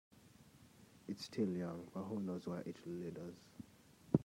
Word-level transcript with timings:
It's 1.07 1.25
still 1.25 1.49
young, 1.55 1.87
but 1.93 2.05
who 2.05 2.19
knows 2.21 2.47
where 2.47 2.61
it 2.61 2.75
will 2.83 2.93
lead 2.93 3.19
us. 3.19 3.35